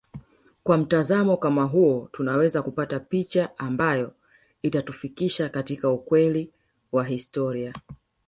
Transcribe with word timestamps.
Kwa 0.63 0.77
mtazamo 0.77 1.37
kama 1.37 1.63
huo 1.63 2.09
tunaweza 2.11 2.61
kupata 2.61 2.99
picha 2.99 3.57
ambayo 3.57 4.13
itatufikisha 4.61 5.49
katika 5.49 5.89
ukweli 5.89 6.51
wa 6.91 7.03
historia 7.05 7.73